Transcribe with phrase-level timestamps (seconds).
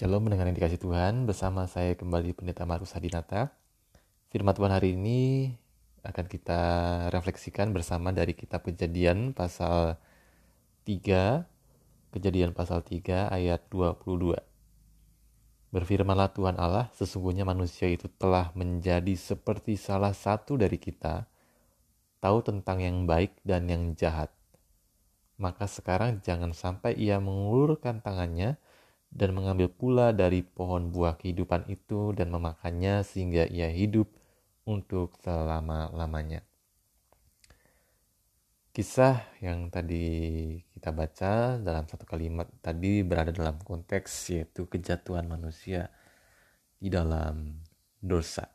[0.00, 3.52] Shalom mendengar yang dikasih Tuhan bersama saya kembali Pendeta Markus Hadinata.
[4.32, 5.52] Firman Tuhan hari ini
[6.00, 6.60] akan kita
[7.12, 10.00] refleksikan bersama dari kitab Kejadian pasal
[10.88, 11.44] 3,
[12.16, 14.40] Kejadian pasal 3 ayat 22.
[15.68, 21.28] Berfirmanlah Tuhan Allah, sesungguhnya manusia itu telah menjadi seperti salah satu dari kita,
[22.24, 24.32] tahu tentang yang baik dan yang jahat.
[25.36, 28.56] Maka sekarang jangan sampai ia mengulurkan tangannya,
[29.10, 34.06] dan mengambil pula dari pohon buah kehidupan itu dan memakannya sehingga ia hidup
[34.62, 36.46] untuk selama-lamanya.
[38.70, 45.90] Kisah yang tadi kita baca dalam satu kalimat tadi berada dalam konteks yaitu kejatuhan manusia
[46.78, 47.66] di dalam
[47.98, 48.46] dosa.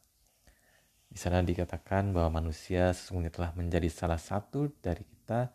[1.12, 5.52] Di sana dikatakan bahwa manusia sesungguhnya telah menjadi salah satu dari kita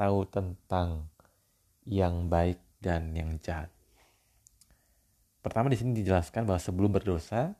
[0.00, 1.12] tahu tentang
[1.84, 3.68] yang baik dan yang jahat.
[5.40, 7.56] Pertama di sini dijelaskan bahwa sebelum berdosa,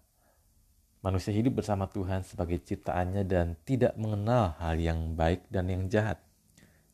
[1.00, 6.20] manusia hidup bersama Tuhan sebagai ciptaannya dan tidak mengenal hal yang baik dan yang jahat.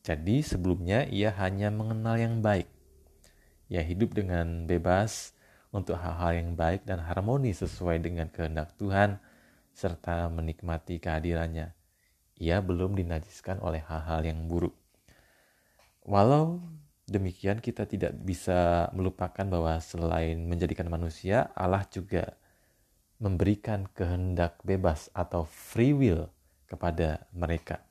[0.07, 2.71] Jadi sebelumnya ia hanya mengenal yang baik.
[3.67, 5.35] Ia hidup dengan bebas
[5.75, 9.19] untuk hal-hal yang baik dan harmoni sesuai dengan kehendak Tuhan
[9.75, 11.75] serta menikmati kehadirannya.
[12.39, 14.71] Ia belum dinajiskan oleh hal-hal yang buruk.
[16.07, 16.63] Walau
[17.07, 22.35] demikian kita tidak bisa melupakan bahwa selain menjadikan manusia, Allah juga
[23.17, 26.29] memberikan kehendak bebas atau free will
[26.67, 27.81] kepada mereka.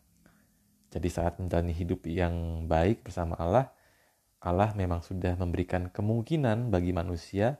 [0.92, 3.72] Jadi saat menjalani hidup yang baik bersama Allah,
[4.39, 7.59] Allah memang sudah memberikan kemungkinan bagi manusia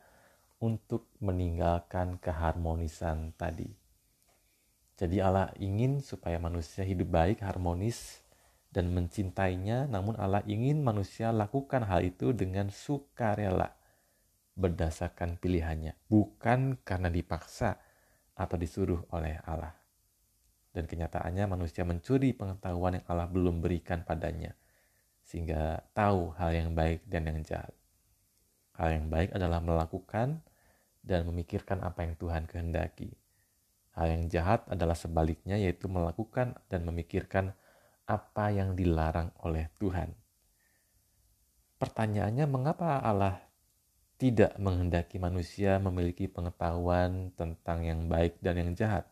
[0.63, 3.69] untuk meninggalkan keharmonisan tadi.
[4.97, 8.25] Jadi Allah ingin supaya manusia hidup baik, harmonis,
[8.77, 13.73] dan mencintainya, namun Allah ingin manusia lakukan hal itu dengan sukarela
[14.53, 17.81] berdasarkan pilihannya, bukan karena dipaksa
[18.37, 19.73] atau disuruh oleh Allah.
[20.77, 24.53] Dan kenyataannya manusia mencuri pengetahuan yang Allah belum berikan padanya,
[25.25, 27.73] sehingga tahu hal yang baik dan yang jahat.
[28.77, 30.45] Hal yang baik adalah melakukan
[31.01, 33.09] dan memikirkan apa yang Tuhan kehendaki.
[33.97, 37.57] Hal yang jahat adalah sebaliknya, yaitu melakukan dan memikirkan
[38.07, 40.15] apa yang dilarang oleh Tuhan.
[41.77, 43.43] Pertanyaannya, mengapa Allah
[44.17, 49.05] tidak menghendaki manusia memiliki pengetahuan tentang yang baik dan yang jahat?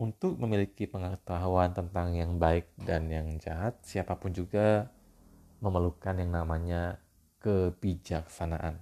[0.00, 4.88] Untuk memiliki pengetahuan tentang yang baik dan yang jahat, siapa pun juga
[5.60, 7.02] memerlukan yang namanya
[7.42, 8.80] kebijaksanaan.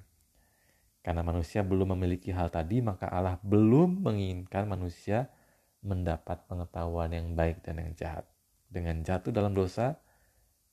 [1.03, 5.33] Karena manusia belum memiliki hal tadi, maka Allah belum menginginkan manusia
[5.81, 8.27] mendapat pengetahuan yang baik dan yang jahat.
[8.69, 9.97] Dengan jatuh dalam dosa,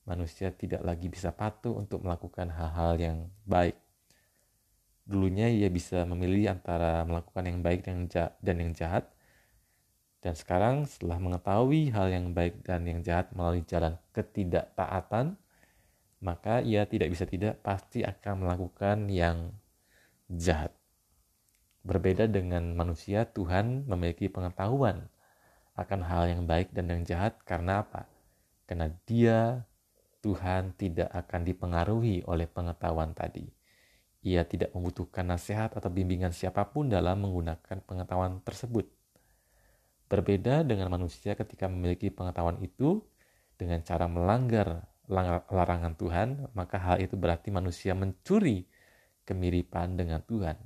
[0.04, 3.18] manusia tidak lagi bisa patuh untuk melakukan hal-hal yang
[3.48, 3.76] baik.
[5.08, 7.88] Dulunya ia bisa memilih antara melakukan yang baik
[8.42, 9.08] dan yang jahat.
[10.20, 15.38] Dan sekarang setelah mengetahui hal yang baik dan yang jahat melalui jalan ketidaktaatan,
[16.18, 19.54] maka ia tidak bisa tidak pasti akan melakukan yang
[20.26, 20.74] jahat.
[21.86, 25.06] Berbeda dengan manusia, Tuhan memiliki pengetahuan
[25.76, 28.08] akan hal yang baik dan yang jahat karena apa?
[28.64, 29.62] Karena dia
[30.24, 33.46] Tuhan tidak akan dipengaruhi oleh pengetahuan tadi.
[34.26, 38.90] Ia tidak membutuhkan nasihat atau bimbingan siapa pun dalam menggunakan pengetahuan tersebut.
[40.10, 43.06] Berbeda dengan manusia ketika memiliki pengetahuan itu
[43.54, 44.82] dengan cara melanggar
[45.46, 48.66] larangan Tuhan, maka hal itu berarti manusia mencuri
[49.22, 50.58] kemiripan dengan Tuhan.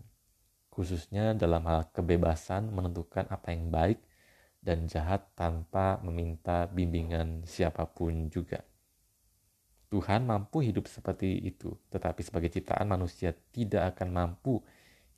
[0.72, 4.00] Khususnya dalam hal kebebasan menentukan apa yang baik
[4.60, 8.60] dan jahat tanpa meminta bimbingan siapa pun juga.
[9.90, 14.62] Tuhan mampu hidup seperti itu, tetapi sebagai ciptaan manusia tidak akan mampu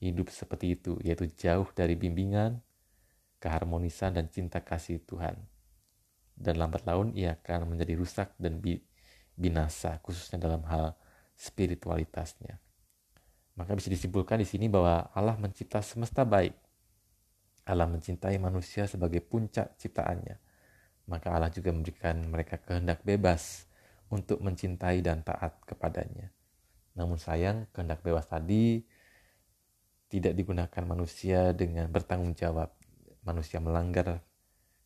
[0.00, 2.64] hidup seperti itu, yaitu jauh dari bimbingan,
[3.36, 5.36] keharmonisan, dan cinta kasih Tuhan.
[6.32, 8.64] Dan lambat laun ia akan menjadi rusak dan
[9.36, 10.96] binasa, khususnya dalam hal
[11.36, 12.56] spiritualitasnya.
[13.52, 16.56] Maka bisa disimpulkan di sini bahwa Allah mencipta semesta baik,
[17.62, 20.36] Allah mencintai manusia sebagai puncak ciptaannya.
[21.06, 23.66] Maka Allah juga memberikan mereka kehendak bebas
[24.10, 26.30] untuk mencintai dan taat kepadanya.
[26.98, 28.82] Namun sayang, kehendak bebas tadi
[30.12, 32.74] tidak digunakan manusia dengan bertanggung jawab.
[33.22, 34.20] Manusia melanggar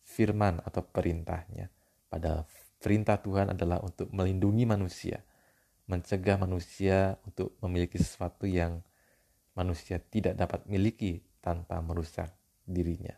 [0.05, 1.73] firman atau perintahnya.
[2.07, 2.47] Padahal
[2.79, 5.25] perintah Tuhan adalah untuk melindungi manusia,
[5.89, 8.85] mencegah manusia untuk memiliki sesuatu yang
[9.57, 12.31] manusia tidak dapat miliki tanpa merusak
[12.67, 13.15] dirinya.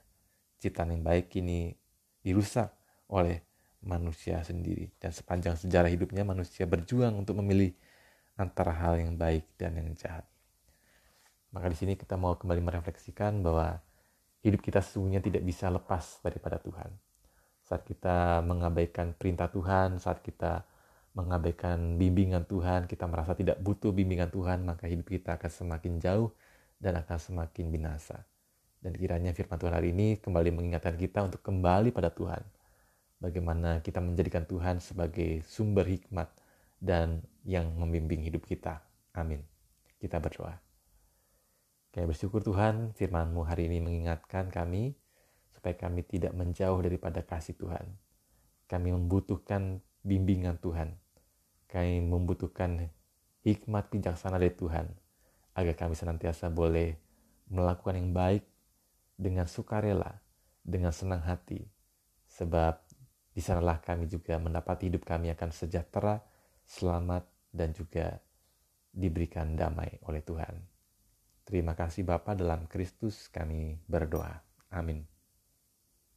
[0.61, 1.73] Ciptaan yang baik kini
[2.23, 2.71] dirusak
[3.09, 3.43] oleh
[3.83, 4.93] manusia sendiri.
[5.01, 7.73] Dan sepanjang sejarah hidupnya manusia berjuang untuk memilih
[8.39, 10.23] antara hal yang baik dan yang jahat.
[11.51, 13.81] Maka di sini kita mau kembali merefleksikan bahwa
[14.45, 16.93] hidup kita sesungguhnya tidak bisa lepas daripada Tuhan.
[17.65, 20.65] Saat kita mengabaikan perintah Tuhan, saat kita
[21.17, 26.31] mengabaikan bimbingan Tuhan, kita merasa tidak butuh bimbingan Tuhan, maka hidup kita akan semakin jauh
[26.79, 28.23] dan akan semakin binasa.
[28.79, 32.43] Dan kiranya firman Tuhan hari ini kembali mengingatkan kita untuk kembali pada Tuhan.
[33.19, 36.31] Bagaimana kita menjadikan Tuhan sebagai sumber hikmat
[36.79, 38.79] dan yang membimbing hidup kita.
[39.19, 39.43] Amin.
[39.99, 40.55] Kita berdoa.
[41.91, 44.95] Kami bersyukur Tuhan, firman-Mu hari ini mengingatkan kami
[45.51, 47.99] supaya kami tidak menjauh daripada kasih Tuhan.
[48.71, 50.95] Kami membutuhkan bimbingan Tuhan.
[51.67, 52.87] Kami membutuhkan
[53.43, 54.87] hikmat bijaksana dari Tuhan
[55.59, 56.95] agar kami senantiasa boleh
[57.51, 58.47] melakukan yang baik
[59.19, 60.23] dengan sukarela,
[60.63, 61.67] dengan senang hati.
[62.31, 62.79] Sebab
[63.35, 66.23] di sanalah kami juga mendapat hidup kami akan sejahtera,
[66.63, 68.23] selamat, dan juga
[68.95, 70.55] diberikan damai oleh Tuhan.
[71.43, 74.39] Terima kasih Bapa dalam Kristus kami berdoa.
[74.71, 75.18] Amin.